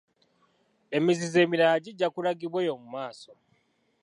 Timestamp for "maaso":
2.93-3.31